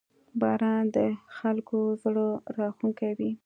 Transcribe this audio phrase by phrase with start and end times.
[0.39, 0.97] •باران د
[1.37, 3.31] خلکو زړه راښکونکی وي.